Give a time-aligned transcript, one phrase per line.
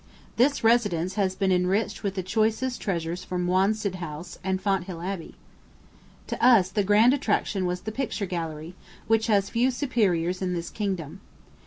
[0.35, 5.35] This residence has been enriched with the choicest treasures from Wanstead House, and Fonthill Abbey.
[6.25, 8.73] To us the grand attraction was the Picture Gallery,
[9.05, 11.21] which has few superiors in the kingdom.